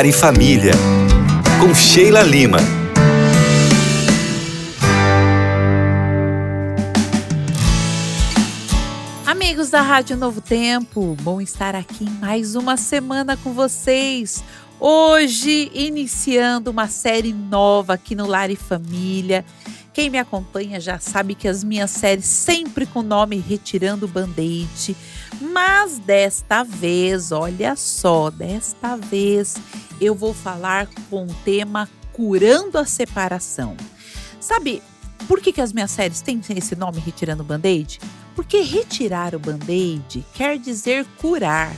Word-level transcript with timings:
Lar 0.00 0.06
e 0.06 0.12
Família, 0.12 0.72
com 1.60 1.74
Sheila 1.74 2.22
Lima. 2.22 2.56
Amigos 9.26 9.68
da 9.68 9.82
Rádio 9.82 10.16
Novo 10.16 10.40
Tempo, 10.40 11.14
bom 11.20 11.38
estar 11.38 11.74
aqui 11.74 12.08
mais 12.18 12.54
uma 12.54 12.78
semana 12.78 13.36
com 13.36 13.52
vocês. 13.52 14.42
Hoje, 14.78 15.70
iniciando 15.74 16.70
uma 16.70 16.88
série 16.88 17.34
nova 17.34 17.92
aqui 17.92 18.14
no 18.14 18.26
Lar 18.26 18.50
e 18.50 18.56
Família. 18.56 19.44
Quem 19.92 20.08
me 20.08 20.18
acompanha 20.18 20.80
já 20.80 20.98
sabe 20.98 21.34
que 21.34 21.48
as 21.48 21.64
minhas 21.64 21.90
séries 21.90 22.24
sempre 22.24 22.86
com 22.86 23.00
o 23.00 23.02
nome 23.02 23.38
Retirando 23.38 24.06
o 24.06 24.08
Band-Aid. 24.08 24.96
Mas 25.40 25.98
desta 25.98 26.62
vez, 26.62 27.32
olha 27.32 27.74
só, 27.74 28.30
desta 28.30 28.96
vez 28.96 29.56
eu 30.00 30.14
vou 30.14 30.32
falar 30.32 30.88
com 31.08 31.24
o 31.24 31.34
tema 31.44 31.88
Curando 32.12 32.78
a 32.78 32.84
Separação. 32.84 33.76
Sabe 34.38 34.82
por 35.26 35.40
que, 35.40 35.52
que 35.52 35.60
as 35.60 35.72
minhas 35.72 35.90
séries 35.90 36.20
têm 36.20 36.40
esse 36.56 36.76
nome 36.76 37.00
Retirando 37.00 37.42
o 37.42 37.46
Band-Aid? 37.46 38.00
Porque 38.34 38.62
retirar 38.62 39.34
o 39.34 39.38
band-aid 39.38 40.24
quer 40.34 40.58
dizer 40.58 41.04
curar. 41.20 41.74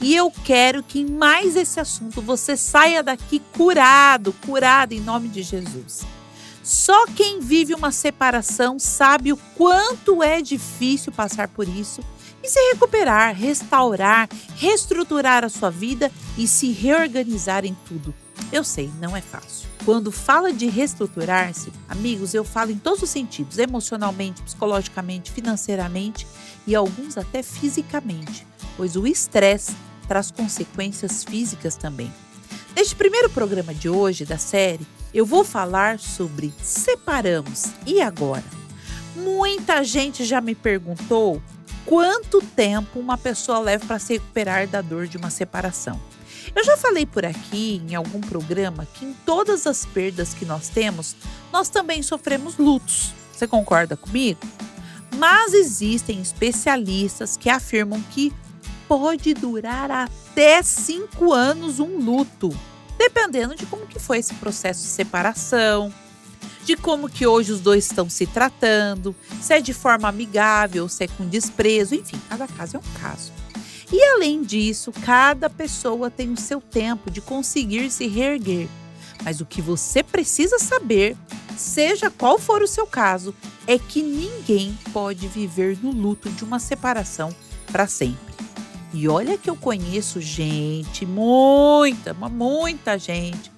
E 0.00 0.14
eu 0.14 0.30
quero 0.30 0.82
que 0.82 1.00
em 1.00 1.06
mais 1.06 1.56
esse 1.56 1.80
assunto 1.80 2.20
você 2.20 2.56
saia 2.56 3.02
daqui 3.02 3.40
curado, 3.56 4.32
curado 4.44 4.92
em 4.92 5.00
nome 5.00 5.28
de 5.28 5.42
Jesus. 5.42 6.02
Só 6.64 7.06
quem 7.08 7.40
vive 7.40 7.74
uma 7.74 7.92
separação 7.92 8.78
sabe 8.78 9.30
o 9.30 9.36
quanto 9.54 10.22
é 10.22 10.40
difícil 10.40 11.12
passar 11.12 11.46
por 11.48 11.68
isso 11.68 12.00
e 12.42 12.48
se 12.48 12.58
recuperar, 12.72 13.36
restaurar, 13.36 14.30
reestruturar 14.56 15.44
a 15.44 15.50
sua 15.50 15.70
vida 15.70 16.10
e 16.38 16.48
se 16.48 16.72
reorganizar 16.72 17.66
em 17.66 17.76
tudo. 17.86 18.14
Eu 18.50 18.64
sei, 18.64 18.90
não 18.98 19.14
é 19.14 19.20
fácil. 19.20 19.68
Quando 19.84 20.10
fala 20.10 20.54
de 20.54 20.66
reestruturar-se, 20.66 21.70
amigos, 21.86 22.32
eu 22.32 22.44
falo 22.44 22.70
em 22.70 22.78
todos 22.78 23.02
os 23.02 23.10
sentidos: 23.10 23.58
emocionalmente, 23.58 24.40
psicologicamente, 24.40 25.30
financeiramente 25.32 26.26
e 26.66 26.74
alguns 26.74 27.18
até 27.18 27.42
fisicamente, 27.42 28.46
pois 28.74 28.96
o 28.96 29.06
estresse 29.06 29.76
traz 30.08 30.30
consequências 30.30 31.24
físicas 31.24 31.76
também. 31.76 32.10
Neste 32.76 32.96
primeiro 32.96 33.30
programa 33.30 33.72
de 33.72 33.88
hoje 33.88 34.24
da 34.24 34.36
série, 34.36 34.84
eu 35.12 35.24
vou 35.24 35.44
falar 35.44 36.00
sobre 36.00 36.52
separamos 36.60 37.66
e 37.86 38.00
agora. 38.02 38.42
Muita 39.14 39.84
gente 39.84 40.24
já 40.24 40.40
me 40.40 40.56
perguntou 40.56 41.40
quanto 41.86 42.42
tempo 42.42 42.98
uma 42.98 43.16
pessoa 43.16 43.60
leva 43.60 43.86
para 43.86 44.00
se 44.00 44.14
recuperar 44.14 44.66
da 44.66 44.82
dor 44.82 45.06
de 45.06 45.16
uma 45.16 45.30
separação. 45.30 46.00
Eu 46.54 46.64
já 46.64 46.76
falei 46.76 47.06
por 47.06 47.24
aqui 47.24 47.80
em 47.88 47.94
algum 47.94 48.20
programa 48.20 48.86
que 48.92 49.04
em 49.04 49.14
todas 49.24 49.68
as 49.68 49.86
perdas 49.86 50.34
que 50.34 50.44
nós 50.44 50.68
temos, 50.68 51.14
nós 51.52 51.68
também 51.68 52.02
sofremos 52.02 52.56
lutos. 52.58 53.12
Você 53.32 53.46
concorda 53.46 53.96
comigo? 53.96 54.40
Mas 55.16 55.54
existem 55.54 56.20
especialistas 56.20 57.36
que 57.36 57.48
afirmam 57.48 58.02
que 58.10 58.32
pode 58.88 59.32
durar 59.32 59.92
até 59.92 60.23
cinco 60.62 61.32
anos 61.32 61.78
um 61.80 61.98
luto 61.98 62.54
dependendo 62.96 63.54
de 63.54 63.66
como 63.66 63.86
que 63.86 63.98
foi 63.98 64.18
esse 64.18 64.34
processo 64.34 64.82
de 64.82 64.88
separação, 64.88 65.92
de 66.64 66.76
como 66.76 67.08
que 67.08 67.26
hoje 67.26 67.52
os 67.52 67.60
dois 67.60 67.84
estão 67.86 68.08
se 68.08 68.26
tratando, 68.26 69.14
se 69.40 69.52
é 69.52 69.60
de 69.60 69.74
forma 69.74 70.08
amigável, 70.08 70.88
se 70.88 71.04
é 71.04 71.08
com 71.08 71.28
desprezo, 71.28 71.94
enfim, 71.94 72.20
cada 72.28 72.46
caso 72.46 72.76
é 72.76 72.80
um 72.80 73.00
caso. 73.00 73.32
E 73.92 74.02
além 74.02 74.42
disso, 74.42 74.90
cada 75.04 75.50
pessoa 75.50 76.10
tem 76.10 76.32
o 76.32 76.40
seu 76.40 76.60
tempo 76.60 77.10
de 77.10 77.20
conseguir 77.20 77.90
se 77.90 78.06
reerguer. 78.06 78.68
Mas 79.22 79.40
o 79.40 79.46
que 79.46 79.62
você 79.62 80.02
precisa 80.02 80.58
saber, 80.58 81.16
seja 81.56 82.10
qual 82.10 82.38
for 82.38 82.62
o 82.62 82.68
seu 82.68 82.86
caso, 82.86 83.34
é 83.66 83.78
que 83.78 84.02
ninguém 84.02 84.76
pode 84.92 85.28
viver 85.28 85.78
no 85.82 85.90
luto 85.90 86.28
de 86.30 86.44
uma 86.44 86.58
separação 86.58 87.34
para 87.70 87.86
sempre. 87.86 88.33
E 88.94 89.08
olha 89.08 89.36
que 89.36 89.50
eu 89.50 89.56
conheço 89.56 90.20
gente, 90.20 91.04
muita, 91.04 92.14
muita 92.14 92.96
gente, 92.96 93.50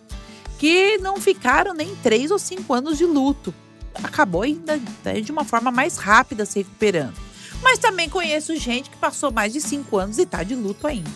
que 0.58 0.96
não 0.96 1.20
ficaram 1.20 1.74
nem 1.74 1.94
três 1.96 2.30
ou 2.30 2.38
cinco 2.38 2.72
anos 2.72 2.96
de 2.96 3.04
luto. 3.04 3.54
Acabou 4.02 4.40
ainda 4.40 4.80
né, 5.04 5.20
de 5.20 5.30
uma 5.30 5.44
forma 5.44 5.70
mais 5.70 5.98
rápida 5.98 6.46
se 6.46 6.60
recuperando. 6.60 7.14
Mas 7.62 7.78
também 7.78 8.08
conheço 8.08 8.56
gente 8.56 8.88
que 8.88 8.96
passou 8.96 9.30
mais 9.30 9.52
de 9.52 9.60
cinco 9.60 9.98
anos 9.98 10.16
e 10.16 10.22
está 10.22 10.42
de 10.42 10.54
luto 10.54 10.86
ainda. 10.86 11.10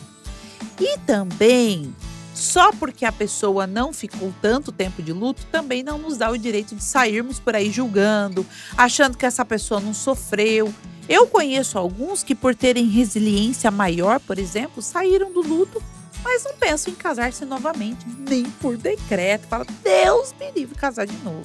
E 0.79 0.99
também, 0.99 1.95
só 2.35 2.73
porque 2.73 3.07
a 3.07 3.13
pessoa 3.13 3.67
não 3.67 3.91
ficou 3.91 4.35
tanto 4.43 4.71
tempo 4.71 5.03
de 5.03 5.15
luto, 5.15 5.47
também 5.51 5.83
não 5.83 5.97
nos 5.97 6.19
dá 6.19 6.31
o 6.31 6.37
direito 6.37 6.75
de 6.75 6.85
sairmos 6.85 7.41
por 7.41 7.57
aí 7.57 7.71
julgando, 7.71 8.47
achando 8.77 9.17
que 9.17 9.25
essa 9.25 9.47
pessoa 9.47 9.81
não 9.81 9.95
sofreu. 9.95 10.71
Eu 11.11 11.27
conheço 11.27 11.77
alguns 11.77 12.23
que, 12.23 12.37
por 12.37 12.55
terem 12.55 12.87
resiliência 12.87 13.69
maior, 13.69 14.21
por 14.21 14.39
exemplo, 14.39 14.81
saíram 14.81 15.33
do 15.33 15.41
luto, 15.41 15.83
mas 16.23 16.45
não 16.45 16.55
pensam 16.55 16.93
em 16.93 16.95
casar-se 16.95 17.45
novamente, 17.45 18.07
nem 18.29 18.45
por 18.45 18.77
decreto. 18.77 19.49
Fala, 19.49 19.67
Deus 19.83 20.33
me 20.39 20.53
livre 20.53 20.77
casar 20.77 21.09
de 21.09 21.17
novo. 21.25 21.45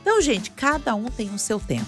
Então, 0.00 0.18
gente, 0.22 0.50
cada 0.50 0.94
um 0.94 1.10
tem 1.10 1.28
o 1.28 1.38
seu 1.38 1.60
tempo. 1.60 1.84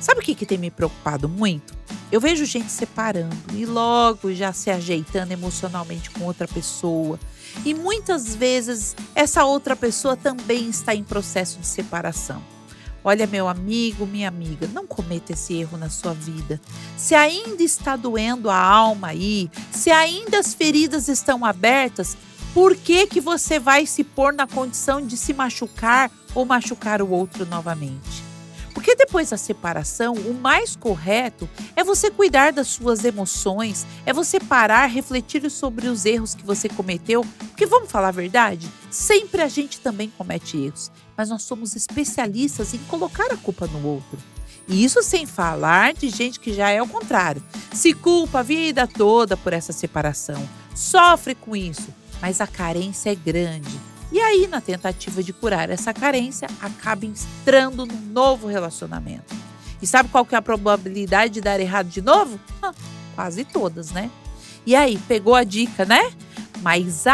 Sabe 0.00 0.18
o 0.18 0.22
que, 0.24 0.34
que 0.34 0.44
tem 0.44 0.58
me 0.58 0.68
preocupado 0.68 1.28
muito? 1.28 1.72
Eu 2.10 2.20
vejo 2.20 2.44
gente 2.44 2.72
separando 2.72 3.36
e 3.54 3.64
logo 3.64 4.34
já 4.34 4.52
se 4.52 4.68
ajeitando 4.68 5.30
emocionalmente 5.30 6.10
com 6.10 6.24
outra 6.24 6.48
pessoa. 6.48 7.20
E 7.64 7.72
muitas 7.72 8.34
vezes 8.34 8.96
essa 9.14 9.44
outra 9.44 9.76
pessoa 9.76 10.16
também 10.16 10.68
está 10.70 10.92
em 10.92 11.04
processo 11.04 11.60
de 11.60 11.66
separação. 11.68 12.55
Olha, 13.08 13.24
meu 13.24 13.46
amigo, 13.46 14.04
minha 14.04 14.26
amiga, 14.26 14.66
não 14.66 14.84
cometa 14.84 15.32
esse 15.32 15.54
erro 15.54 15.78
na 15.78 15.88
sua 15.88 16.12
vida. 16.12 16.60
Se 16.96 17.14
ainda 17.14 17.62
está 17.62 17.94
doendo 17.94 18.50
a 18.50 18.58
alma 18.58 19.10
aí, 19.10 19.48
se 19.70 19.92
ainda 19.92 20.40
as 20.40 20.52
feridas 20.52 21.06
estão 21.06 21.44
abertas, 21.44 22.16
por 22.52 22.74
que 22.74 23.06
que 23.06 23.20
você 23.20 23.60
vai 23.60 23.86
se 23.86 24.02
pôr 24.02 24.32
na 24.32 24.44
condição 24.44 25.00
de 25.00 25.16
se 25.16 25.32
machucar 25.32 26.10
ou 26.34 26.44
machucar 26.44 27.00
o 27.00 27.08
outro 27.08 27.46
novamente? 27.46 28.24
Porque 28.74 28.96
depois 28.96 29.30
da 29.30 29.36
separação, 29.36 30.14
o 30.14 30.34
mais 30.34 30.74
correto 30.74 31.48
é 31.76 31.84
você 31.84 32.10
cuidar 32.10 32.52
das 32.52 32.66
suas 32.66 33.04
emoções, 33.04 33.86
é 34.04 34.12
você 34.12 34.40
parar, 34.40 34.86
refletir 34.86 35.48
sobre 35.48 35.86
os 35.86 36.04
erros 36.04 36.34
que 36.34 36.44
você 36.44 36.68
cometeu. 36.68 37.24
Porque 37.38 37.66
vamos 37.66 37.88
falar 37.88 38.08
a 38.08 38.10
verdade? 38.10 38.68
Sempre 38.90 39.42
a 39.42 39.48
gente 39.48 39.78
também 39.78 40.12
comete 40.18 40.56
erros, 40.56 40.90
mas 41.16 41.28
nós 41.28 41.42
somos 41.42 41.74
especialistas 41.74 42.74
em 42.74 42.78
colocar 42.78 43.32
a 43.32 43.36
culpa 43.36 43.66
no 43.66 43.86
outro. 43.86 44.18
E 44.68 44.84
isso 44.84 45.02
sem 45.02 45.26
falar 45.26 45.94
de 45.94 46.08
gente 46.08 46.40
que 46.40 46.52
já 46.52 46.70
é 46.70 46.82
o 46.82 46.88
contrário. 46.88 47.42
Se 47.72 47.92
culpa 47.92 48.40
a 48.40 48.42
vida 48.42 48.86
toda 48.86 49.36
por 49.36 49.52
essa 49.52 49.72
separação, 49.72 50.48
sofre 50.74 51.34
com 51.34 51.54
isso, 51.54 51.88
mas 52.20 52.40
a 52.40 52.46
carência 52.46 53.10
é 53.10 53.14
grande 53.14 53.96
e 54.10 54.20
aí, 54.20 54.46
na 54.46 54.60
tentativa 54.60 55.22
de 55.22 55.32
curar 55.32 55.68
essa 55.68 55.92
carência, 55.92 56.48
acaba 56.60 57.04
entrando 57.04 57.84
num 57.84 58.00
novo 58.12 58.46
relacionamento. 58.46 59.34
E 59.82 59.86
sabe 59.86 60.08
qual 60.08 60.24
que 60.24 60.34
é 60.34 60.38
a 60.38 60.42
probabilidade 60.42 61.34
de 61.34 61.40
dar 61.40 61.58
errado 61.58 61.88
de 61.88 62.00
novo? 62.00 62.38
Ah, 62.62 62.72
quase 63.14 63.44
todas, 63.44 63.90
né? 63.90 64.10
E 64.64 64.76
aí, 64.76 64.96
pegou 65.08 65.34
a 65.34 65.44
dica, 65.44 65.84
né? 65.84 66.12
Mas 66.62 67.06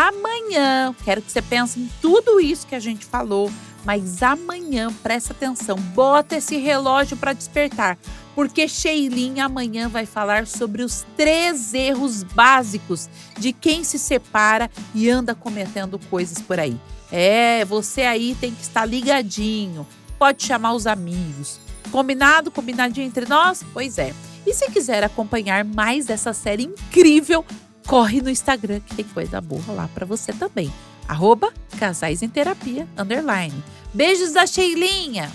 amanhã, 0.43 0.95
quero 1.05 1.23
que 1.23 1.31
você 1.31 1.41
pense 1.41 1.79
em 1.79 1.89
tudo 2.01 2.41
isso 2.41 2.67
que 2.67 2.75
a 2.75 2.81
gente 2.81 3.05
falou, 3.07 3.51
mas 3.85 4.23
amanhã, 4.23 4.93
presta 5.03 5.33
atenção, 5.33 5.77
bota 5.77 6.37
esse 6.37 6.57
relógio 6.57 7.17
para 7.17 7.33
despertar, 7.33 7.99
porque 8.35 8.69
Sheilinha 8.69 9.47
amanhã 9.47 9.89
vai 9.89 10.07
falar 10.07 10.47
sobre 10.47 10.83
os 10.83 11.05
três 11.17 11.75
erros 11.75 12.23
básicos 12.23 13.09
de 13.39 13.53
quem 13.53 13.85
se 13.85 13.99
separa 13.99 14.71
e 14.95 15.09
anda 15.09 15.35
cometendo 15.35 15.99
coisas 16.11 16.39
por 16.41 16.59
aí. 16.59 16.79
É, 17.11 17.65
você 17.65 18.03
aí 18.03 18.37
tem 18.41 18.53
que 18.55 18.63
estar 18.63 18.85
ligadinho, 18.85 19.87
pode 20.19 20.43
chamar 20.45 20.73
os 20.75 20.87
amigos. 20.87 21.61
Combinado? 21.91 22.51
Combinadinho 22.51 23.07
entre 23.07 23.27
nós? 23.27 23.63
Pois 23.73 23.99
é. 23.99 24.15
E 24.47 24.55
se 24.55 24.71
quiser 24.71 25.05
acompanhar 25.05 25.65
mais 25.65 26.07
dessa 26.07 26.33
série 26.33 26.65
incrível, 26.65 27.45
corre 27.87 28.21
no 28.21 28.31
Instagram 28.31 28.81
que 28.81 28.95
tem 28.95 29.05
coisa 29.05 29.41
boa 29.41 29.63
lá 29.69 29.89
para 29.95 30.07
você 30.07 30.33
também. 30.33 30.73
Arroba 31.09 31.53
Casais 31.79 32.23
em 32.23 32.29
Terapia, 32.29 32.87
underline. 32.97 33.63
Beijos 33.93 34.33
da 34.33 34.47
Sheilinha! 34.47 35.31